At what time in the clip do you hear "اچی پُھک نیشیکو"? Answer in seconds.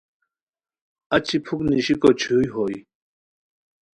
1.15-2.09